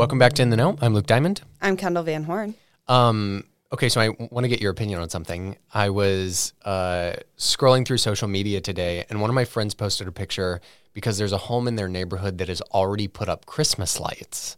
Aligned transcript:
Welcome 0.00 0.18
back 0.18 0.32
to 0.32 0.42
In 0.42 0.48
the 0.48 0.56
Know. 0.56 0.78
I'm 0.80 0.94
Luke 0.94 1.06
Diamond. 1.06 1.42
I'm 1.60 1.76
Kendall 1.76 2.02
Van 2.04 2.24
Horn. 2.24 2.54
Um, 2.88 3.44
okay, 3.70 3.90
so 3.90 4.00
I 4.00 4.08
want 4.08 4.44
to 4.44 4.48
get 4.48 4.58
your 4.58 4.70
opinion 4.70 4.98
on 4.98 5.10
something. 5.10 5.58
I 5.74 5.90
was 5.90 6.54
uh, 6.64 7.16
scrolling 7.36 7.86
through 7.86 7.98
social 7.98 8.26
media 8.26 8.62
today, 8.62 9.04
and 9.10 9.20
one 9.20 9.28
of 9.28 9.34
my 9.34 9.44
friends 9.44 9.74
posted 9.74 10.08
a 10.08 10.12
picture 10.12 10.62
because 10.94 11.18
there's 11.18 11.32
a 11.32 11.36
home 11.36 11.68
in 11.68 11.76
their 11.76 11.86
neighborhood 11.86 12.38
that 12.38 12.48
has 12.48 12.62
already 12.72 13.08
put 13.08 13.28
up 13.28 13.44
Christmas 13.44 14.00
lights. 14.00 14.56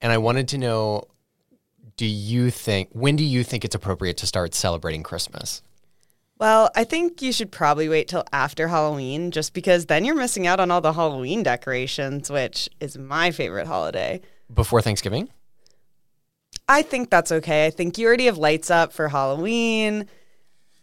And 0.00 0.12
I 0.12 0.16
wanted 0.16 0.48
to 0.48 0.56
know 0.56 1.08
do 1.98 2.06
you 2.06 2.50
think, 2.50 2.88
when 2.92 3.16
do 3.16 3.24
you 3.24 3.44
think 3.44 3.66
it's 3.66 3.74
appropriate 3.74 4.16
to 4.16 4.26
start 4.26 4.54
celebrating 4.54 5.02
Christmas? 5.02 5.60
Well, 6.38 6.70
I 6.74 6.84
think 6.84 7.20
you 7.20 7.34
should 7.34 7.52
probably 7.52 7.90
wait 7.90 8.08
till 8.08 8.24
after 8.32 8.68
Halloween 8.68 9.30
just 9.30 9.52
because 9.52 9.84
then 9.84 10.06
you're 10.06 10.16
missing 10.16 10.46
out 10.46 10.58
on 10.58 10.70
all 10.70 10.80
the 10.80 10.94
Halloween 10.94 11.42
decorations, 11.42 12.30
which 12.30 12.70
is 12.80 12.96
my 12.96 13.30
favorite 13.30 13.66
holiday. 13.66 14.22
Before 14.52 14.82
Thanksgiving? 14.82 15.28
I 16.68 16.82
think 16.82 17.10
that's 17.10 17.32
okay. 17.32 17.66
I 17.66 17.70
think 17.70 17.98
you 17.98 18.06
already 18.06 18.26
have 18.26 18.38
lights 18.38 18.70
up 18.70 18.92
for 18.92 19.08
Halloween. 19.08 20.06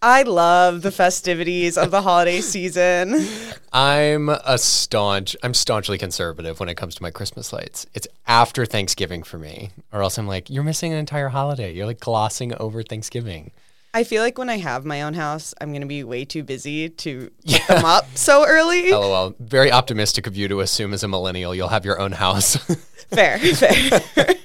I 0.01 0.21
love 0.23 0.83
the 0.83 0.91
festivities 0.91 1.77
of 1.77 1.89
the 1.89 2.01
holiday 2.01 2.41
season. 2.41 3.25
I'm 3.73 4.29
a 4.29 4.57
staunch, 4.57 5.35
I'm 5.41 5.53
staunchly 5.53 5.97
conservative 5.97 6.59
when 6.59 6.69
it 6.69 6.75
comes 6.75 6.95
to 6.95 7.03
my 7.03 7.09
Christmas 7.09 7.51
lights. 7.51 7.87
It's 7.93 8.07
after 8.27 8.65
Thanksgiving 8.65 9.23
for 9.23 9.39
me, 9.39 9.71
or 9.91 10.03
else 10.03 10.19
I'm 10.19 10.27
like, 10.27 10.49
you're 10.49 10.63
missing 10.63 10.93
an 10.93 10.99
entire 10.99 11.29
holiday. 11.29 11.73
You're 11.73 11.87
like 11.87 11.99
glossing 11.99 12.53
over 12.55 12.83
Thanksgiving. 12.83 13.51
I 13.97 14.03
feel 14.03 14.21
like 14.21 14.37
when 14.37 14.47
I 14.47 14.57
have 14.57 14.85
my 14.85 15.01
own 15.01 15.15
house, 15.15 15.55
I'm 15.59 15.69
going 15.71 15.81
to 15.81 15.87
be 15.87 16.03
way 16.03 16.23
too 16.23 16.43
busy 16.43 16.87
to 16.87 17.31
get 17.47 17.67
them 17.67 17.83
up 17.83 18.05
so 18.15 18.45
early. 18.45 18.91
LOL. 18.91 19.33
Very 19.39 19.71
optimistic 19.71 20.27
of 20.27 20.37
you 20.37 20.47
to 20.49 20.59
assume 20.59 20.93
as 20.93 21.01
a 21.01 21.07
millennial 21.07 21.55
you'll 21.55 21.69
have 21.69 21.83
your 21.83 21.99
own 21.99 22.11
house. 22.11 22.57
fair, 23.09 23.39
fair. 23.39 24.35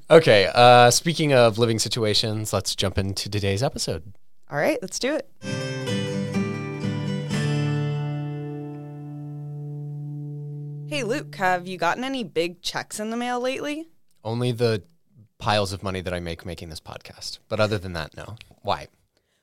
okay. 0.10 0.50
Uh, 0.54 0.90
speaking 0.90 1.32
of 1.32 1.56
living 1.56 1.78
situations, 1.78 2.52
let's 2.52 2.74
jump 2.74 2.98
into 2.98 3.30
today's 3.30 3.62
episode. 3.62 4.12
All 4.50 4.58
right, 4.58 4.76
let's 4.82 4.98
do 4.98 5.14
it. 5.14 5.26
Hey, 10.90 11.02
Luke, 11.02 11.34
have 11.36 11.66
you 11.66 11.78
gotten 11.78 12.04
any 12.04 12.24
big 12.24 12.60
checks 12.60 13.00
in 13.00 13.08
the 13.08 13.16
mail 13.16 13.40
lately? 13.40 13.88
Only 14.22 14.52
the 14.52 14.82
piles 15.38 15.72
of 15.72 15.82
money 15.82 16.02
that 16.02 16.12
I 16.12 16.20
make 16.20 16.44
making 16.44 16.68
this 16.68 16.80
podcast. 16.80 17.38
But 17.48 17.58
other 17.58 17.78
than 17.78 17.94
that, 17.94 18.14
no. 18.14 18.36
Why? 18.62 18.88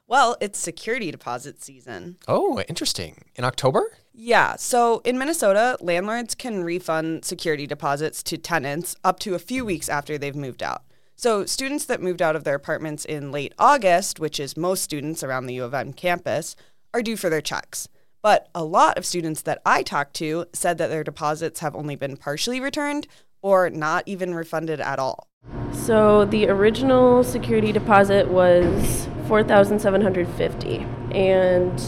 Well, 0.08 0.38
it's 0.42 0.58
security 0.58 1.12
deposit 1.12 1.62
season. 1.62 2.18
Oh, 2.28 2.62
interesting. 2.68 3.26
In 3.36 3.44
October? 3.44 3.96
Yeah. 4.12 4.56
So 4.56 5.02
in 5.06 5.20
Minnesota, 5.20 5.78
landlords 5.82 6.34
can 6.34 6.64
refund 6.64 7.26
security 7.26 7.68
deposits 7.68 8.24
to 8.24 8.38
tenants 8.38 8.96
up 9.04 9.20
to 9.20 9.36
a 9.36 9.40
few 9.40 9.64
weeks 9.64 9.88
after 9.88 10.18
they've 10.18 10.36
moved 10.36 10.64
out. 10.64 10.84
So 11.16 11.46
students 11.46 11.86
that 11.86 12.02
moved 12.02 12.22
out 12.22 12.36
of 12.36 12.44
their 12.44 12.56
apartments 12.56 13.06
in 13.06 13.32
late 13.32 13.54
August, 13.60 14.20
which 14.20 14.40
is 14.40 14.58
most 14.58 14.84
students 14.84 15.22
around 15.22 15.46
the 15.46 15.56
U 15.56 15.64
of 15.64 15.74
M 15.74 15.94
campus, 15.94 16.56
are 16.94 17.04
due 17.04 17.18
for 17.18 17.30
their 17.30 17.42
checks. 17.42 17.88
But 18.22 18.50
a 18.56 18.64
lot 18.64 18.98
of 18.98 19.06
students 19.06 19.42
that 19.44 19.62
I 19.66 19.84
talked 19.84 20.14
to 20.16 20.46
said 20.54 20.78
that 20.78 20.90
their 20.90 21.04
deposits 21.04 21.60
have 21.60 21.76
only 21.76 21.96
been 21.96 22.18
partially 22.18 22.60
returned 22.60 23.08
or 23.42 23.70
not 23.70 24.04
even 24.06 24.34
refunded 24.34 24.80
at 24.80 25.00
all. 25.00 25.28
So 25.72 26.26
the 26.26 26.48
original 26.50 27.24
security 27.24 27.72
deposit 27.72 28.28
was 28.30 29.08
4,750 29.28 30.78
and 31.12 31.80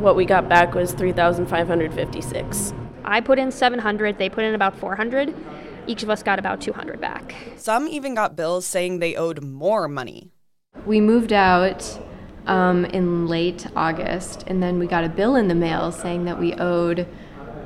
what 0.00 0.16
we 0.16 0.24
got 0.24 0.48
back 0.48 0.74
was 0.74 0.92
3,556. 0.92 2.74
I 3.04 3.20
put 3.20 3.38
in 3.38 3.50
700, 3.50 4.18
they 4.18 4.28
put 4.28 4.44
in 4.44 4.54
about 4.54 4.76
400 4.76 5.34
each 5.88 6.02
of 6.02 6.10
us 6.10 6.22
got 6.22 6.38
about 6.38 6.60
200 6.60 7.00
back. 7.00 7.34
Some 7.56 7.88
even 7.88 8.14
got 8.14 8.36
bills 8.36 8.66
saying 8.66 8.98
they 8.98 9.16
owed 9.16 9.42
more 9.42 9.88
money. 9.88 10.30
We 10.86 11.00
moved 11.00 11.32
out 11.32 11.98
um, 12.46 12.84
in 12.84 13.26
late 13.26 13.66
August, 13.74 14.44
and 14.46 14.62
then 14.62 14.78
we 14.78 14.86
got 14.86 15.04
a 15.04 15.08
bill 15.08 15.34
in 15.34 15.48
the 15.48 15.54
mail 15.54 15.90
saying 15.90 16.26
that 16.26 16.38
we 16.38 16.52
owed 16.54 17.08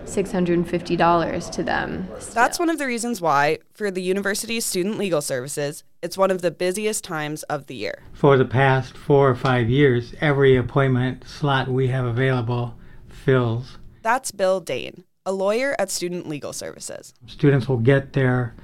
$650 0.05 1.51
to 1.51 1.63
them. 1.63 2.09
Still. 2.19 2.35
That's 2.35 2.59
one 2.59 2.71
of 2.71 2.79
the 2.79 2.87
reasons 2.87 3.21
why, 3.21 3.59
for 3.73 3.91
the 3.91 4.03
university's 4.03 4.65
student 4.65 4.99
legal 4.99 5.21
services, 5.23 5.85
it's 6.03 6.19
one 6.19 6.31
of 6.31 6.43
the 6.43 6.51
busiest 6.51 7.05
times 7.05 7.43
of 7.45 7.67
the 7.67 7.75
year. 7.75 8.03
For 8.13 8.37
the 8.37 8.45
past 8.45 8.97
four 8.97 9.29
or 9.29 9.35
five 9.35 9.69
years, 9.69 10.15
every 10.21 10.57
appointment 10.57 11.27
slot 11.29 11.69
we 11.69 11.89
have 11.89 12.05
available 12.05 12.75
fills. 13.09 13.79
That's 14.03 14.33
Bill 14.33 14.61
Dane 14.61 15.05
a 15.25 15.33
lawyer 15.33 15.77
at 15.79 15.91
Student 15.91 16.29
Legal 16.29 16.53
Services. 16.53 17.15
Students 17.27 17.69
will 17.69 17.79
get 17.79 18.13
their 18.13 18.55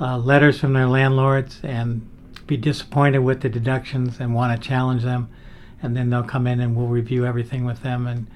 uh, 0.00 0.18
letters 0.18 0.60
from 0.60 0.72
their 0.72 0.86
landlords 0.86 1.60
and 1.62 2.08
be 2.46 2.56
disappointed 2.56 3.18
with 3.18 3.40
the 3.40 3.48
deductions 3.48 4.20
and 4.20 4.34
want 4.34 4.60
to 4.60 4.68
challenge 4.68 5.02
them, 5.02 5.28
and 5.82 5.96
then 5.96 6.10
they'll 6.10 6.22
come 6.22 6.46
in 6.46 6.60
and 6.60 6.76
we'll 6.76 6.86
review 6.86 7.26
everything 7.26 7.64
with 7.64 7.82
them. 7.82 8.06
And 8.06 8.26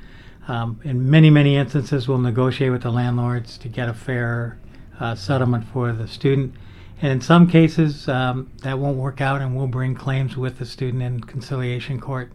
um, 0.48 0.80
in 0.82 1.10
many, 1.10 1.30
many 1.30 1.56
instances, 1.56 2.08
we'll 2.08 2.18
negotiate 2.18 2.72
with 2.72 2.82
the 2.82 2.90
landlords 2.90 3.58
to 3.58 3.68
get 3.68 3.88
a 3.88 3.94
fair 3.94 4.58
uh, 4.98 5.14
settlement 5.14 5.64
for 5.72 5.92
the 5.92 6.08
student. 6.08 6.54
And 7.00 7.12
in 7.12 7.20
some 7.20 7.48
cases, 7.48 8.08
um, 8.08 8.50
that 8.62 8.78
won't 8.78 8.96
work 8.96 9.20
out, 9.20 9.40
and 9.40 9.56
we'll 9.56 9.68
bring 9.68 9.94
claims 9.94 10.36
with 10.36 10.58
the 10.58 10.66
student 10.66 11.02
in 11.02 11.20
conciliation 11.20 12.00
court 12.00 12.32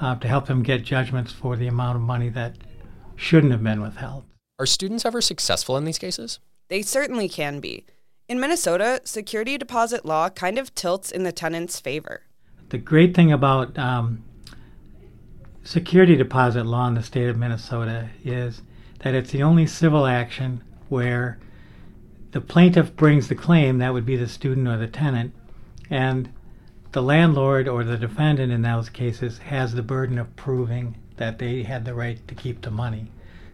uh, 0.00 0.14
to 0.16 0.28
help 0.28 0.46
them 0.46 0.62
get 0.62 0.84
judgments 0.84 1.32
for 1.32 1.56
the 1.56 1.66
amount 1.66 1.96
of 1.96 2.02
money 2.02 2.30
that 2.30 2.56
shouldn't 3.16 3.52
have 3.52 3.62
been 3.62 3.82
withheld. 3.82 4.24
Are 4.58 4.66
students 4.66 5.04
ever 5.04 5.20
successful 5.20 5.76
in 5.76 5.84
these 5.84 5.98
cases? 5.98 6.38
They 6.68 6.82
certainly 6.82 7.28
can 7.28 7.60
be. 7.60 7.84
In 8.28 8.38
Minnesota, 8.38 9.00
security 9.04 9.58
deposit 9.58 10.06
law 10.06 10.30
kind 10.30 10.56
of 10.56 10.74
tilts 10.74 11.10
in 11.10 11.24
the 11.24 11.32
tenant's 11.32 11.80
favor. 11.80 12.22
The 12.68 12.78
great 12.78 13.14
thing 13.14 13.32
about 13.32 13.76
um, 13.76 14.22
security 15.62 16.16
deposit 16.16 16.64
law 16.64 16.88
in 16.88 16.94
the 16.94 17.02
state 17.02 17.28
of 17.28 17.36
Minnesota 17.36 18.08
is 18.24 18.62
that 19.00 19.14
it's 19.14 19.30
the 19.30 19.42
only 19.42 19.66
civil 19.66 20.06
action 20.06 20.62
where 20.88 21.38
the 22.32 22.40
plaintiff 22.40 22.94
brings 22.96 23.28
the 23.28 23.34
claim, 23.34 23.78
that 23.78 23.92
would 23.92 24.06
be 24.06 24.16
the 24.16 24.28
student 24.28 24.68
or 24.68 24.76
the 24.76 24.86
tenant, 24.86 25.32
and 25.88 26.30
the 26.92 27.02
landlord 27.02 27.68
or 27.68 27.84
the 27.84 27.96
defendant 27.96 28.52
in 28.52 28.62
those 28.62 28.88
cases 28.88 29.38
has 29.38 29.74
the 29.74 29.82
burden 29.82 30.18
of 30.18 30.34
proving 30.36 30.96
that 31.16 31.38
they 31.38 31.62
had 31.62 31.84
the 31.84 31.94
right 31.94 32.26
to 32.26 32.34
keep 32.34 32.62
the 32.62 32.70
money. 32.70 33.06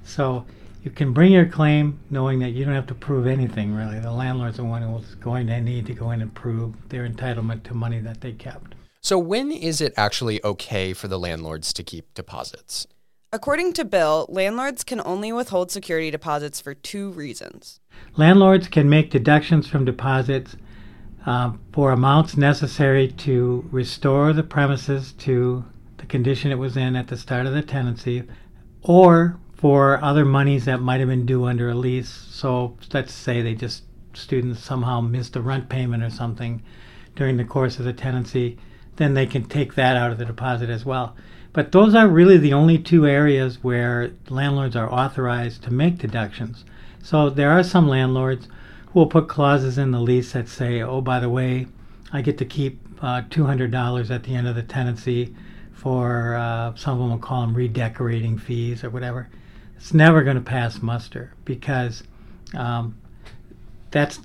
So 0.04 0.46
you 0.84 0.90
can 0.90 1.12
bring 1.12 1.32
your 1.32 1.46
claim 1.46 1.98
knowing 2.10 2.38
that 2.38 2.50
you 2.50 2.64
don't 2.64 2.74
have 2.74 2.86
to 2.86 2.94
prove 2.94 3.26
anything 3.26 3.74
really. 3.74 3.98
The 3.98 4.12
landlord's 4.12 4.58
the 4.58 4.64
one 4.64 4.82
who's 4.82 5.16
going 5.16 5.48
to 5.48 5.60
need 5.60 5.84
to 5.86 5.94
go 5.94 6.12
in 6.12 6.22
and 6.22 6.32
prove 6.32 6.74
their 6.90 7.08
entitlement 7.08 7.64
to 7.64 7.74
money 7.74 7.98
that 7.98 8.20
they 8.20 8.32
kept. 8.32 8.75
So, 9.06 9.20
when 9.20 9.52
is 9.52 9.80
it 9.80 9.94
actually 9.96 10.42
okay 10.42 10.92
for 10.92 11.06
the 11.06 11.16
landlords 11.16 11.72
to 11.74 11.84
keep 11.84 12.12
deposits? 12.14 12.88
According 13.32 13.74
to 13.74 13.84
Bill, 13.84 14.26
landlords 14.28 14.82
can 14.82 15.00
only 15.04 15.30
withhold 15.30 15.70
security 15.70 16.10
deposits 16.10 16.60
for 16.60 16.74
two 16.74 17.12
reasons. 17.12 17.78
Landlords 18.16 18.66
can 18.66 18.90
make 18.90 19.12
deductions 19.12 19.68
from 19.68 19.84
deposits 19.84 20.56
uh, 21.24 21.52
for 21.72 21.92
amounts 21.92 22.36
necessary 22.36 23.06
to 23.06 23.68
restore 23.70 24.32
the 24.32 24.42
premises 24.42 25.12
to 25.18 25.64
the 25.98 26.06
condition 26.06 26.50
it 26.50 26.58
was 26.58 26.76
in 26.76 26.96
at 26.96 27.06
the 27.06 27.16
start 27.16 27.46
of 27.46 27.54
the 27.54 27.62
tenancy, 27.62 28.24
or 28.82 29.38
for 29.54 30.02
other 30.02 30.24
monies 30.24 30.64
that 30.64 30.80
might 30.80 30.98
have 30.98 31.10
been 31.10 31.26
due 31.26 31.44
under 31.44 31.68
a 31.68 31.76
lease. 31.76 32.10
So 32.10 32.76
let's 32.92 33.12
say 33.12 33.40
they 33.40 33.54
just 33.54 33.84
students 34.14 34.64
somehow 34.64 35.00
missed 35.00 35.36
a 35.36 35.40
rent 35.40 35.68
payment 35.68 36.02
or 36.02 36.10
something 36.10 36.60
during 37.14 37.36
the 37.36 37.44
course 37.44 37.78
of 37.78 37.84
the 37.84 37.92
tenancy, 37.92 38.58
then 38.96 39.14
they 39.14 39.26
can 39.26 39.44
take 39.44 39.74
that 39.74 39.96
out 39.96 40.10
of 40.10 40.18
the 40.18 40.24
deposit 40.24 40.70
as 40.70 40.84
well. 40.84 41.16
But 41.52 41.72
those 41.72 41.94
are 41.94 42.08
really 42.08 42.36
the 42.36 42.52
only 42.52 42.78
two 42.78 43.06
areas 43.06 43.62
where 43.62 44.10
landlords 44.28 44.76
are 44.76 44.92
authorized 44.92 45.62
to 45.64 45.72
make 45.72 45.98
deductions. 45.98 46.64
So 47.02 47.30
there 47.30 47.50
are 47.50 47.62
some 47.62 47.88
landlords 47.88 48.48
who 48.88 49.00
will 49.00 49.06
put 49.06 49.28
clauses 49.28 49.78
in 49.78 49.90
the 49.90 50.00
lease 50.00 50.32
that 50.32 50.48
say, 50.48 50.82
oh, 50.82 51.00
by 51.00 51.20
the 51.20 51.30
way, 51.30 51.66
I 52.12 52.20
get 52.20 52.38
to 52.38 52.44
keep 52.44 52.80
uh, 53.00 53.22
$200 53.22 54.10
at 54.10 54.22
the 54.24 54.34
end 54.34 54.48
of 54.48 54.54
the 54.54 54.62
tenancy 54.62 55.34
for 55.72 56.34
uh, 56.34 56.74
some 56.74 56.94
of 56.94 56.98
them 56.98 57.10
will 57.10 57.18
call 57.18 57.42
them 57.42 57.54
redecorating 57.54 58.38
fees 58.38 58.82
or 58.82 58.90
whatever 58.90 59.28
it's 59.76 59.94
never 59.94 60.22
going 60.22 60.36
to 60.36 60.42
pass 60.42 60.82
muster 60.82 61.32
because 61.44 62.02
um, 62.54 62.96
that 63.90 64.18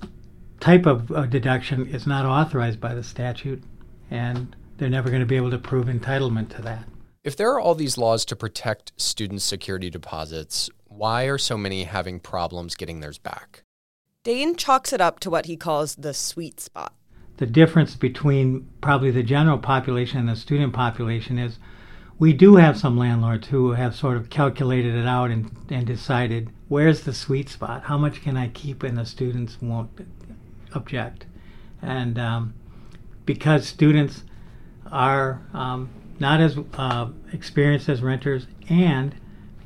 type 0.59 0.85
of 0.85 1.11
uh, 1.11 1.25
deduction 1.25 1.87
is 1.87 2.07
not 2.07 2.25
authorized 2.25 2.79
by 2.79 2.93
the 2.93 3.03
statute, 3.03 3.61
and 4.09 4.55
they're 4.81 4.89
never 4.89 5.11
going 5.11 5.19
to 5.19 5.27
be 5.27 5.35
able 5.35 5.51
to 5.51 5.59
prove 5.59 5.85
entitlement 5.85 6.49
to 6.55 6.61
that. 6.63 6.85
If 7.23 7.37
there 7.37 7.51
are 7.51 7.59
all 7.59 7.75
these 7.75 7.99
laws 7.99 8.25
to 8.25 8.35
protect 8.35 8.99
student 8.99 9.43
security 9.43 9.91
deposits, 9.91 10.71
why 10.87 11.25
are 11.25 11.37
so 11.37 11.55
many 11.55 11.83
having 11.83 12.19
problems 12.19 12.73
getting 12.73 12.99
theirs 12.99 13.19
back? 13.19 13.61
Dane 14.23 14.55
chalks 14.55 14.91
it 14.91 14.99
up 14.99 15.19
to 15.19 15.29
what 15.29 15.45
he 15.45 15.55
calls 15.55 15.93
the 15.93 16.15
sweet 16.15 16.59
spot. 16.59 16.95
The 17.37 17.45
difference 17.45 17.95
between 17.95 18.67
probably 18.81 19.11
the 19.11 19.21
general 19.21 19.59
population 19.59 20.17
and 20.17 20.29
the 20.29 20.35
student 20.35 20.73
population 20.73 21.37
is 21.37 21.59
we 22.17 22.33
do 22.33 22.55
have 22.55 22.75
some 22.75 22.97
landlords 22.97 23.49
who 23.49 23.73
have 23.73 23.95
sort 23.95 24.17
of 24.17 24.31
calculated 24.31 24.95
it 24.95 25.05
out 25.05 25.29
and, 25.29 25.51
and 25.69 25.85
decided 25.85 26.49
where's 26.69 27.01
the 27.01 27.13
sweet 27.13 27.49
spot? 27.49 27.83
How 27.83 27.99
much 27.99 28.23
can 28.23 28.35
I 28.35 28.47
keep 28.47 28.81
and 28.81 28.97
the 28.97 29.05
students 29.05 29.61
won't 29.61 29.91
object. 30.73 31.27
And 31.83 32.17
um, 32.17 32.55
because 33.27 33.67
students 33.67 34.23
are 34.91 35.41
um, 35.53 35.89
not 36.19 36.41
as 36.41 36.57
uh, 36.73 37.07
experienced 37.33 37.89
as 37.89 38.01
renters 38.01 38.47
and 38.69 39.15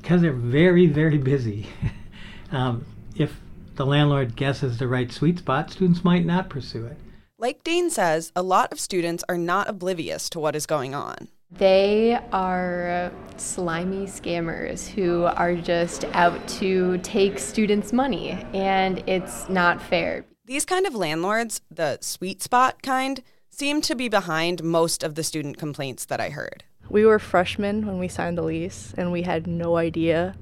because 0.06 0.22
they're 0.22 0.34
very, 0.34 0.86
very 0.86 1.18
busy, 1.18 1.68
um, 2.52 2.86
if 3.16 3.40
the 3.76 3.86
landlord 3.86 4.36
guesses 4.36 4.78
the 4.78 4.88
right 4.88 5.12
sweet 5.12 5.40
spot, 5.40 5.72
students 5.72 6.04
might 6.04 6.26
not 6.26 6.48
pursue 6.48 6.86
it. 6.86 6.98
Like 7.40 7.64
Dane 7.64 7.90
says, 7.90 8.32
a 8.36 8.44
lot 8.44 8.72
of 8.72 8.80
students 8.80 9.24
are 9.28 9.38
not 9.38 9.68
oblivious 9.68 10.30
to 10.30 10.40
what 10.40 10.56
is 10.56 10.68
going 10.68 10.94
on. 10.94 11.28
They 11.52 12.20
are 12.32 13.12
slimy 13.38 14.06
scammers 14.06 14.88
who 14.88 15.24
are 15.24 15.56
just 15.56 16.06
out 16.14 16.48
to 16.60 17.00
take 17.00 17.40
students' 17.40 17.92
money, 17.92 18.32
and 18.54 19.04
it's 19.08 19.50
not 19.50 19.82
fair. 19.82 20.26
These 20.46 20.66
kind 20.66 20.86
of 20.86 20.94
landlords, 20.94 21.62
the 21.72 21.98
sweet 22.02 22.44
spot 22.44 22.84
kind, 22.84 23.24
seem 23.58 23.80
to 23.80 23.96
be 23.96 24.10
behind 24.10 24.62
most 24.62 25.02
of 25.02 25.16
the 25.16 25.24
student 25.24 25.58
complaints 25.58 26.04
that 26.04 26.20
I 26.20 26.30
heard. 26.30 26.66
We 26.90 27.06
were 27.06 27.20
freshmen 27.20 27.88
when 27.88 28.00
we 28.00 28.10
signed 28.10 28.38
the 28.38 28.42
lease, 28.42 28.94
and 28.98 29.14
we 29.14 29.22
had 29.22 29.48
no 29.48 29.78
idea 29.78 30.36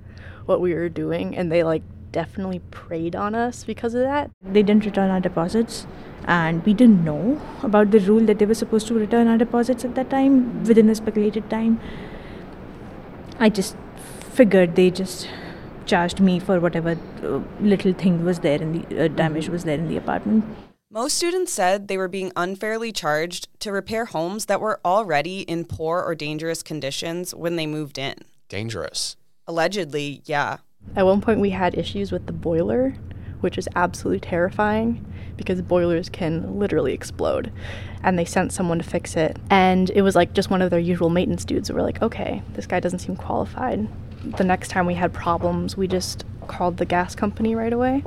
what 0.47 0.59
we 0.59 0.73
were 0.73 0.89
doing, 0.89 1.37
and 1.37 1.51
they 1.51 1.61
like 1.63 1.83
definitely 2.11 2.59
preyed 2.71 3.15
on 3.15 3.35
us 3.35 3.63
because 3.65 3.93
of 3.93 4.01
that. 4.01 4.31
They 4.41 4.63
didn't 4.63 4.85
return 4.85 5.11
our 5.11 5.19
deposits, 5.19 5.85
and 6.25 6.65
we 6.65 6.73
didn't 6.73 7.05
know 7.05 7.39
about 7.61 7.91
the 7.91 7.99
rule 7.99 8.25
that 8.25 8.39
they 8.39 8.47
were 8.47 8.55
supposed 8.55 8.87
to 8.87 8.95
return 8.95 9.27
our 9.27 9.37
deposits 9.37 9.85
at 9.85 9.93
that 9.93 10.09
time 10.09 10.63
within 10.63 10.87
the 10.87 10.95
speculated 10.95 11.51
time. 11.51 11.79
I 13.37 13.49
just 13.49 13.77
figured 14.31 14.75
they 14.75 14.89
just 14.89 15.29
charged 15.85 16.19
me 16.19 16.39
for 16.39 16.59
whatever 16.59 16.97
uh, 17.21 17.41
little 17.61 17.93
thing 17.93 18.25
was 18.25 18.39
there 18.39 18.59
in 18.59 18.71
the 18.71 19.05
uh, 19.05 19.07
damage 19.07 19.49
was 19.49 19.65
there 19.65 19.77
in 19.77 19.87
the 19.87 19.97
apartment. 19.97 20.45
Most 20.93 21.17
students 21.17 21.51
said 21.51 21.87
they 21.87 21.97
were 21.97 22.07
being 22.07 22.31
unfairly 22.35 22.91
charged 22.91 23.47
to 23.61 23.71
repair 23.71 24.05
homes 24.05 24.45
that 24.45 24.61
were 24.61 24.79
already 24.85 25.39
in 25.39 25.65
poor 25.65 25.99
or 25.99 26.13
dangerous 26.13 26.61
conditions 26.61 27.33
when 27.33 27.55
they 27.55 27.65
moved 27.65 27.97
in. 27.97 28.13
Dangerous. 28.47 29.15
Allegedly, 29.47 30.21
yeah. 30.25 30.57
At 30.95 31.07
one 31.07 31.19
point, 31.19 31.39
we 31.39 31.49
had 31.49 31.75
issues 31.75 32.11
with 32.11 32.27
the 32.27 32.31
boiler, 32.31 32.93
which 33.41 33.57
is 33.57 33.67
absolutely 33.75 34.19
terrifying 34.19 35.03
because 35.35 35.63
boilers 35.63 36.09
can 36.09 36.59
literally 36.59 36.93
explode. 36.93 37.51
And 38.03 38.19
they 38.19 38.25
sent 38.25 38.53
someone 38.53 38.77
to 38.77 38.83
fix 38.83 39.15
it. 39.15 39.37
And 39.49 39.89
it 39.95 40.03
was 40.03 40.15
like 40.15 40.33
just 40.33 40.51
one 40.51 40.61
of 40.61 40.69
their 40.69 40.77
usual 40.77 41.09
maintenance 41.09 41.43
dudes. 41.43 41.71
we're 41.71 41.81
like, 41.81 42.03
okay, 42.03 42.43
this 42.53 42.67
guy 42.67 42.79
doesn't 42.79 42.99
seem 42.99 43.15
qualified. 43.15 43.87
The 44.37 44.43
next 44.43 44.67
time 44.67 44.85
we 44.85 44.93
had 44.93 45.11
problems, 45.11 45.75
we 45.75 45.87
just 45.87 46.23
called 46.47 46.77
the 46.77 46.85
gas 46.85 47.15
company 47.15 47.55
right 47.55 47.73
away. 47.73 48.03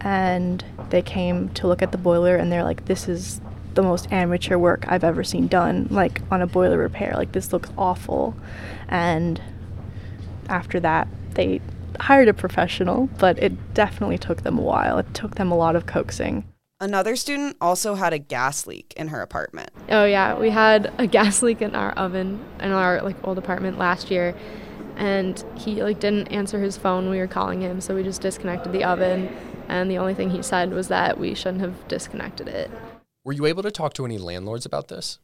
And 0.00 0.64
they 0.90 1.02
came 1.02 1.48
to 1.50 1.66
look 1.66 1.82
at 1.82 1.92
the 1.92 1.98
boiler 1.98 2.36
and 2.36 2.50
they're 2.50 2.64
like, 2.64 2.86
this 2.86 3.08
is 3.08 3.40
the 3.74 3.82
most 3.82 4.10
amateur 4.12 4.58
work 4.58 4.84
I've 4.88 5.04
ever 5.04 5.22
seen 5.22 5.46
done, 5.46 5.88
like 5.90 6.22
on 6.30 6.42
a 6.42 6.46
boiler 6.46 6.78
repair. 6.78 7.14
Like, 7.16 7.32
this 7.32 7.52
looks 7.52 7.70
awful. 7.76 8.34
And 8.88 9.40
after 10.48 10.80
that, 10.80 11.08
they 11.34 11.60
hired 12.00 12.28
a 12.28 12.34
professional, 12.34 13.08
but 13.18 13.38
it 13.38 13.74
definitely 13.74 14.18
took 14.18 14.42
them 14.42 14.58
a 14.58 14.62
while. 14.62 14.98
It 14.98 15.14
took 15.14 15.36
them 15.36 15.50
a 15.50 15.56
lot 15.56 15.76
of 15.76 15.86
coaxing. 15.86 16.44
Another 16.80 17.16
student 17.16 17.56
also 17.60 17.96
had 17.96 18.12
a 18.12 18.18
gas 18.18 18.66
leak 18.66 18.94
in 18.96 19.08
her 19.08 19.20
apartment. 19.20 19.70
Oh 19.88 20.04
yeah, 20.04 20.38
we 20.38 20.50
had 20.50 20.92
a 20.98 21.06
gas 21.18 21.42
leak 21.42 21.60
in 21.60 21.74
our 21.74 21.90
oven 21.92 22.40
in 22.60 22.70
our 22.70 23.02
like 23.02 23.16
old 23.26 23.36
apartment 23.36 23.78
last 23.78 24.10
year 24.10 24.34
and 24.98 25.42
he 25.56 25.82
like 25.82 26.00
didn't 26.00 26.28
answer 26.28 26.60
his 26.60 26.76
phone 26.76 27.04
when 27.04 27.12
we 27.12 27.18
were 27.18 27.26
calling 27.26 27.60
him, 27.60 27.80
so 27.80 27.94
we 27.94 28.02
just 28.02 28.20
disconnected 28.20 28.72
the 28.72 28.84
oven 28.84 29.34
and 29.68 29.90
the 29.90 29.98
only 29.98 30.14
thing 30.14 30.30
he 30.30 30.42
said 30.42 30.72
was 30.72 30.88
that 30.88 31.18
we 31.18 31.34
shouldn't 31.34 31.60
have 31.60 31.86
disconnected 31.88 32.48
it. 32.48 32.70
Were 33.22 33.34
you 33.34 33.46
able 33.46 33.62
to 33.62 33.70
talk 33.70 33.92
to 33.94 34.04
any 34.04 34.18
landlords 34.18 34.64
about 34.64 34.88
this? 34.88 35.18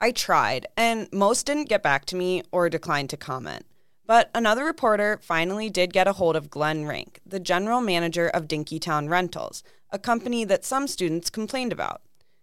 I 0.00 0.10
tried, 0.10 0.66
and 0.76 1.08
most 1.12 1.46
didn't 1.46 1.68
get 1.68 1.82
back 1.82 2.04
to 2.06 2.16
me 2.16 2.42
or 2.52 2.68
declined 2.68 3.10
to 3.10 3.16
comment. 3.16 3.64
But 4.06 4.30
another 4.34 4.64
reporter 4.64 5.18
finally 5.22 5.70
did 5.70 5.92
get 5.92 6.08
a 6.08 6.14
hold 6.14 6.34
of 6.34 6.50
Glenn 6.50 6.86
Rank, 6.86 7.20
the 7.26 7.40
general 7.40 7.80
manager 7.80 8.28
of 8.28 8.48
Dinkytown 8.48 9.08
Rentals, 9.08 9.62
a 9.90 9.98
company 9.98 10.44
that 10.44 10.64
some 10.64 10.88
students 10.88 11.30
complained 11.30 11.72
about. 11.72 12.02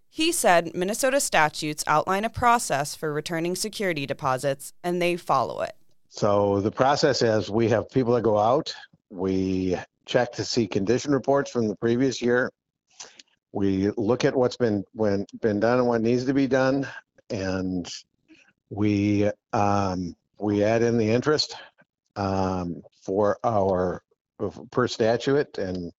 He 0.10 0.32
said 0.32 0.76
Minnesota 0.76 1.20
statutes 1.20 1.84
outline 1.88 2.24
a 2.24 2.30
process 2.30 2.96
for 2.96 3.12
returning 3.12 3.56
security 3.56 4.06
deposits, 4.06 4.74
and 4.84 5.02
they 5.02 5.18
follow 5.18 5.62
it. 5.62 5.76
So 6.16 6.62
the 6.62 6.72
process 6.72 7.22
is 7.22 7.52
we 7.52 7.68
have 7.70 7.90
people 7.90 8.14
that 8.14 8.22
go 8.22 8.38
out, 8.38 8.74
we 9.10 9.76
check 10.06 10.32
to 10.34 10.46
see 10.46 10.66
condition 10.66 11.12
reports 11.12 11.52
from 11.52 11.68
the 11.68 11.76
previous 11.76 12.22
year. 12.22 12.54
We 13.52 13.92
look 13.98 14.24
at 14.24 14.34
what's 14.34 14.56
been 14.56 14.86
when 14.94 15.26
been 15.42 15.60
done 15.60 15.80
and 15.80 15.88
what 15.90 16.00
needs 16.00 16.24
to 16.24 16.34
be 16.34 16.48
done, 16.48 16.88
and 17.30 17.86
we 18.70 19.30
um, 19.52 20.16
we 20.40 20.64
add 20.64 20.84
in 20.84 20.98
the 20.98 21.10
interest 21.12 21.58
um, 22.16 22.82
for 23.02 23.38
our 23.44 24.02
per 24.72 24.88
statute. 24.88 25.58
And 25.58 25.92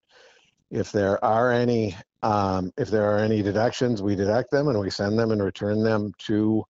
if 0.71 0.91
there 0.91 1.23
are 1.23 1.51
any 1.51 1.95
um, 2.23 2.73
if 2.75 2.89
there 2.89 3.05
are 3.05 3.19
any 3.19 3.43
deductions 3.43 4.01
we 4.01 4.15
deduct 4.15 4.49
them 4.49 4.67
and 4.67 4.79
we 4.79 4.89
send 4.89 5.19
them 5.19 5.29
and 5.29 5.43
return 5.43 5.83
them 5.83 6.11
to 6.25 6.65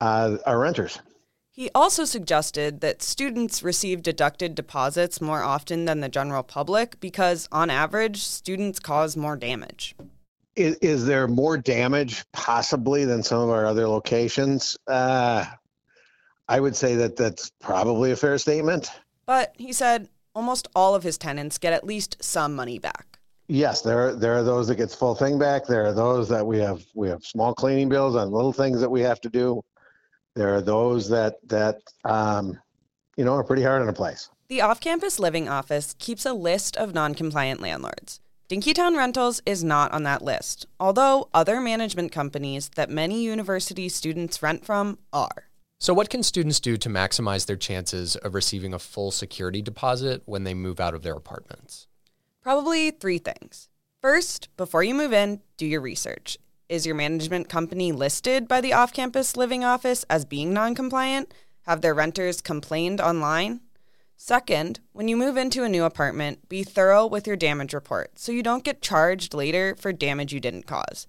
uh, 0.00 0.36
our 0.46 0.60
renters 0.60 1.00
he 1.54 1.70
also 1.74 2.04
suggested 2.04 2.80
that 2.80 3.02
students 3.02 3.62
receive 3.62 4.02
deducted 4.02 4.54
deposits 4.54 5.20
more 5.20 5.42
often 5.42 5.84
than 5.84 6.00
the 6.00 6.08
general 6.08 6.42
public 6.42 7.00
because 7.00 7.48
on 7.50 7.70
average 7.70 8.22
students 8.22 8.78
cause 8.78 9.16
more 9.16 9.36
damage 9.36 9.94
is, 10.56 10.76
is 10.76 11.06
there 11.06 11.26
more 11.26 11.56
damage 11.56 12.24
possibly 12.32 13.04
than 13.04 13.22
some 13.22 13.40
of 13.40 13.50
our 13.50 13.66
other 13.66 13.88
locations 13.88 14.76
uh, 14.86 15.44
I 16.48 16.60
would 16.60 16.76
say 16.76 16.94
that 16.96 17.16
that's 17.16 17.50
probably 17.60 18.10
a 18.12 18.16
fair 18.16 18.36
statement. 18.38 18.90
But 19.26 19.54
he 19.56 19.72
said 19.72 20.08
almost 20.34 20.68
all 20.74 20.94
of 20.94 21.02
his 21.02 21.16
tenants 21.16 21.58
get 21.58 21.72
at 21.72 21.84
least 21.86 22.22
some 22.22 22.54
money 22.54 22.78
back. 22.78 23.18
Yes, 23.48 23.82
there 23.82 24.08
are, 24.08 24.14
there 24.14 24.34
are 24.34 24.42
those 24.42 24.68
that 24.68 24.76
gets 24.76 24.94
full 24.94 25.14
thing 25.14 25.38
back. 25.38 25.66
There 25.66 25.84
are 25.84 25.92
those 25.92 26.28
that 26.30 26.46
we 26.46 26.58
have 26.58 26.82
we 26.94 27.08
have 27.08 27.24
small 27.24 27.54
cleaning 27.54 27.88
bills 27.88 28.16
on 28.16 28.30
little 28.30 28.52
things 28.52 28.80
that 28.80 28.90
we 28.90 29.02
have 29.02 29.20
to 29.22 29.28
do. 29.28 29.62
There 30.34 30.54
are 30.54 30.62
those 30.62 31.08
that 31.08 31.36
that 31.48 31.80
um, 32.04 32.58
you 33.16 33.24
know 33.24 33.34
are 33.34 33.44
pretty 33.44 33.62
hard 33.62 33.82
on 33.82 33.88
a 33.88 33.92
place. 33.92 34.28
The 34.48 34.60
off-campus 34.60 35.18
living 35.18 35.48
office 35.48 35.94
keeps 35.98 36.26
a 36.26 36.34
list 36.34 36.76
of 36.76 36.92
non-compliant 36.92 37.60
landlords. 37.60 38.20
Dinkytown 38.48 38.94
Rentals 38.94 39.40
is 39.46 39.64
not 39.64 39.90
on 39.92 40.02
that 40.02 40.22
list, 40.22 40.66
although 40.78 41.30
other 41.32 41.62
management 41.62 42.12
companies 42.12 42.68
that 42.76 42.90
many 42.90 43.24
university 43.24 43.88
students 43.88 44.42
rent 44.42 44.66
from 44.66 44.98
are. 45.14 45.48
So, 45.80 45.94
what 45.94 46.10
can 46.10 46.22
students 46.22 46.60
do 46.60 46.76
to 46.76 46.88
maximize 46.88 47.46
their 47.46 47.56
chances 47.56 48.16
of 48.16 48.34
receiving 48.34 48.74
a 48.74 48.78
full 48.78 49.10
security 49.10 49.62
deposit 49.62 50.22
when 50.26 50.44
they 50.44 50.54
move 50.54 50.78
out 50.78 50.94
of 50.94 51.02
their 51.02 51.14
apartments? 51.14 51.86
Probably 52.42 52.90
three 52.90 53.18
things. 53.18 53.68
First, 54.02 54.54
before 54.56 54.84
you 54.84 54.94
move 54.94 55.14
in, 55.14 55.40
do 55.56 55.66
your 55.66 55.80
research. 55.80 56.38
Is 56.68 56.86
your 56.86 56.94
management 56.94 57.50
company 57.50 57.92
listed 57.92 58.48
by 58.48 58.62
the 58.62 58.72
off 58.72 58.90
campus 58.90 59.36
living 59.36 59.64
office 59.64 60.02
as 60.08 60.24
being 60.24 60.54
non 60.54 60.74
compliant? 60.74 61.34
Have 61.66 61.82
their 61.82 61.92
renters 61.92 62.40
complained 62.40 63.02
online? 63.02 63.60
Second, 64.16 64.80
when 64.92 65.06
you 65.06 65.14
move 65.14 65.36
into 65.36 65.64
a 65.64 65.68
new 65.68 65.84
apartment, 65.84 66.48
be 66.48 66.62
thorough 66.62 67.04
with 67.04 67.26
your 67.26 67.36
damage 67.36 67.74
report 67.74 68.18
so 68.18 68.32
you 68.32 68.42
don't 68.42 68.64
get 68.64 68.80
charged 68.80 69.34
later 69.34 69.74
for 69.78 69.92
damage 69.92 70.32
you 70.32 70.40
didn't 70.40 70.66
cause. 70.66 71.06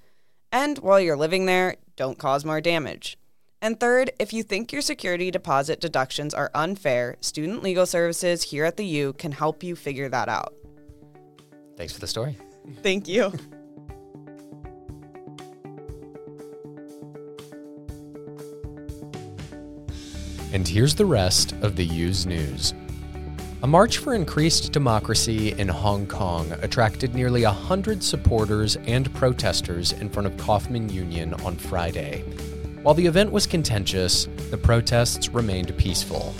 And 0.51 0.77
while 0.79 0.99
you're 0.99 1.15
living 1.15 1.45
there, 1.45 1.77
don't 1.95 2.17
cause 2.17 2.43
more 2.43 2.59
damage. 2.59 3.17
And 3.61 3.79
third, 3.79 4.11
if 4.19 4.33
you 4.33 4.43
think 4.43 4.73
your 4.73 4.81
security 4.81 5.31
deposit 5.31 5.79
deductions 5.79 6.33
are 6.33 6.51
unfair, 6.53 7.15
Student 7.21 7.63
Legal 7.63 7.85
Services 7.85 8.43
here 8.43 8.65
at 8.65 8.75
the 8.75 8.85
U 8.85 9.13
can 9.13 9.31
help 9.31 9.63
you 9.63 9.77
figure 9.77 10.09
that 10.09 10.27
out. 10.27 10.53
Thanks 11.77 11.93
for 11.93 12.01
the 12.01 12.07
story. 12.07 12.37
Thank 12.83 13.07
you. 13.07 13.31
And 20.55 20.65
here's 20.65 20.95
the 20.95 21.05
rest 21.05 21.51
of 21.63 21.75
the 21.75 21.83
U's 21.83 22.25
news. 22.25 22.73
A 23.61 23.67
march 23.67 23.97
for 23.97 24.13
increased 24.13 24.71
democracy 24.71 25.51
in 25.51 25.67
Hong 25.67 26.07
Kong 26.07 26.49
attracted 26.61 27.13
nearly 27.13 27.43
100 27.43 28.01
supporters 28.01 28.77
and 28.87 29.13
protesters 29.13 29.91
in 29.91 30.07
front 30.07 30.27
of 30.27 30.37
Coffman 30.37 30.89
Union 30.89 31.33
on 31.43 31.57
Friday. 31.57 32.21
While 32.83 32.95
the 32.95 33.05
event 33.05 33.33
was 33.33 33.45
contentious, 33.45 34.29
the 34.49 34.57
protests 34.57 35.27
remained 35.27 35.77
peaceful. 35.77 36.33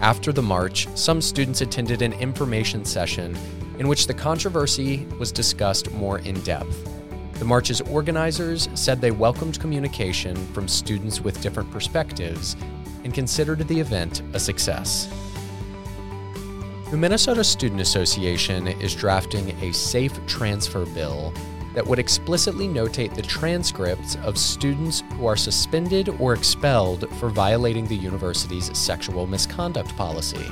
After 0.00 0.32
the 0.32 0.40
march, 0.40 0.88
some 0.94 1.20
students 1.20 1.60
attended 1.60 2.00
an 2.00 2.14
information 2.14 2.86
session 2.86 3.36
in 3.78 3.86
which 3.86 4.06
the 4.06 4.14
controversy 4.14 5.06
was 5.18 5.30
discussed 5.30 5.92
more 5.92 6.20
in 6.20 6.40
depth. 6.40 6.88
The 7.38 7.44
march's 7.44 7.82
organizers 7.82 8.70
said 8.72 9.02
they 9.02 9.10
welcomed 9.10 9.60
communication 9.60 10.36
from 10.54 10.68
students 10.68 11.20
with 11.20 11.42
different 11.42 11.70
perspectives 11.70 12.56
and 13.04 13.14
considered 13.14 13.66
the 13.68 13.80
event 13.80 14.22
a 14.32 14.40
success. 14.40 15.08
The 16.90 16.96
Minnesota 16.96 17.42
Student 17.42 17.80
Association 17.80 18.66
is 18.66 18.94
drafting 18.94 19.50
a 19.62 19.72
safe 19.72 20.14
transfer 20.26 20.84
bill 20.86 21.32
that 21.74 21.86
would 21.86 21.98
explicitly 21.98 22.68
notate 22.68 23.14
the 23.14 23.22
transcripts 23.22 24.16
of 24.16 24.36
students 24.36 25.02
who 25.14 25.26
are 25.26 25.36
suspended 25.36 26.10
or 26.20 26.34
expelled 26.34 27.08
for 27.16 27.30
violating 27.30 27.86
the 27.86 27.96
university's 27.96 28.76
sexual 28.76 29.26
misconduct 29.26 29.96
policy. 29.96 30.46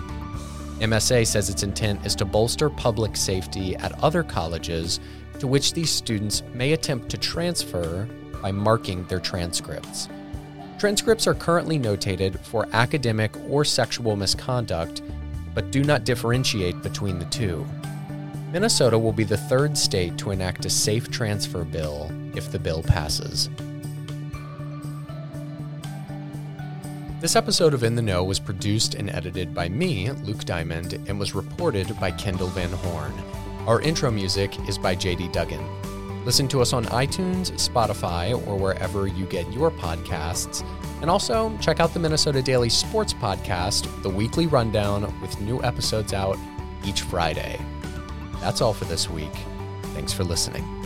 MSA 0.80 1.26
says 1.26 1.50
its 1.50 1.62
intent 1.62 2.06
is 2.06 2.16
to 2.16 2.24
bolster 2.24 2.70
public 2.70 3.16
safety 3.16 3.76
at 3.76 4.02
other 4.02 4.22
colleges 4.22 4.98
to 5.40 5.46
which 5.46 5.74
these 5.74 5.90
students 5.90 6.42
may 6.54 6.72
attempt 6.72 7.10
to 7.10 7.18
transfer 7.18 8.08
by 8.40 8.50
marking 8.50 9.04
their 9.04 9.20
transcripts. 9.20 10.08
Transcripts 10.80 11.26
are 11.26 11.34
currently 11.34 11.78
notated 11.78 12.40
for 12.40 12.66
academic 12.72 13.36
or 13.50 13.66
sexual 13.66 14.16
misconduct, 14.16 15.02
but 15.54 15.70
do 15.70 15.84
not 15.84 16.04
differentiate 16.04 16.80
between 16.80 17.18
the 17.18 17.26
two. 17.26 17.66
Minnesota 18.50 18.98
will 18.98 19.12
be 19.12 19.24
the 19.24 19.36
third 19.36 19.76
state 19.76 20.16
to 20.16 20.30
enact 20.30 20.64
a 20.64 20.70
safe 20.70 21.10
transfer 21.10 21.64
bill 21.64 22.10
if 22.34 22.50
the 22.50 22.58
bill 22.58 22.82
passes. 22.82 23.50
This 27.20 27.36
episode 27.36 27.74
of 27.74 27.84
In 27.84 27.94
the 27.94 28.00
Know 28.00 28.24
was 28.24 28.40
produced 28.40 28.94
and 28.94 29.10
edited 29.10 29.54
by 29.54 29.68
me, 29.68 30.10
Luke 30.10 30.46
Diamond, 30.46 30.94
and 31.08 31.18
was 31.18 31.34
reported 31.34 31.94
by 32.00 32.10
Kendall 32.10 32.48
Van 32.48 32.72
Horn. 32.72 33.12
Our 33.66 33.82
intro 33.82 34.10
music 34.10 34.58
is 34.66 34.78
by 34.78 34.96
JD 34.96 35.30
Duggan. 35.30 35.89
Listen 36.24 36.46
to 36.48 36.60
us 36.60 36.72
on 36.72 36.84
iTunes, 36.86 37.50
Spotify, 37.52 38.32
or 38.46 38.56
wherever 38.56 39.06
you 39.06 39.24
get 39.26 39.50
your 39.52 39.70
podcasts. 39.70 40.64
And 41.00 41.10
also 41.10 41.56
check 41.58 41.80
out 41.80 41.94
the 41.94 42.00
Minnesota 42.00 42.42
Daily 42.42 42.68
Sports 42.68 43.14
Podcast, 43.14 44.02
the 44.02 44.10
weekly 44.10 44.46
rundown 44.46 45.18
with 45.20 45.40
new 45.40 45.62
episodes 45.62 46.12
out 46.12 46.38
each 46.84 47.02
Friday. 47.02 47.58
That's 48.40 48.60
all 48.60 48.74
for 48.74 48.84
this 48.84 49.08
week. 49.08 49.32
Thanks 49.94 50.12
for 50.12 50.24
listening. 50.24 50.79